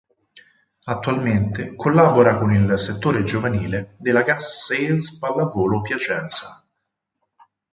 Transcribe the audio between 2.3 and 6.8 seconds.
con il settore giovanile della Gas Sales Pallavolo Piacenza.